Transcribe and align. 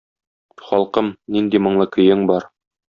Халкым, 0.69 1.13
нинди 1.37 1.63
моңлы 1.69 1.91
көең 1.99 2.29
бар. 2.35 2.53